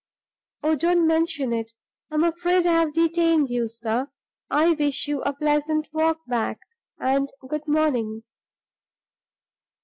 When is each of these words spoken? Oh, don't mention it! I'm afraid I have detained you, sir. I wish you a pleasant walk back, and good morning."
Oh, 0.63 0.75
don't 0.75 1.05
mention 1.05 1.53
it! 1.53 1.73
I'm 2.09 2.23
afraid 2.23 2.65
I 2.65 2.71
have 2.71 2.91
detained 2.91 3.51
you, 3.51 3.69
sir. 3.69 4.09
I 4.49 4.71
wish 4.71 5.07
you 5.07 5.21
a 5.21 5.31
pleasant 5.31 5.89
walk 5.93 6.21
back, 6.25 6.57
and 6.99 7.29
good 7.47 7.67
morning." 7.67 8.23